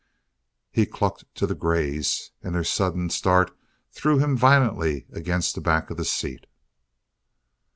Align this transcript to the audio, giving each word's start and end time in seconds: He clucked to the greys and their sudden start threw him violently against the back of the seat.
He 0.71 0.87
clucked 0.87 1.25
to 1.35 1.45
the 1.45 1.53
greys 1.53 2.31
and 2.41 2.55
their 2.55 2.63
sudden 2.63 3.11
start 3.11 3.55
threw 3.91 4.17
him 4.17 4.35
violently 4.35 5.05
against 5.11 5.53
the 5.53 5.61
back 5.61 5.91
of 5.91 5.97
the 5.97 6.05
seat. 6.05 6.47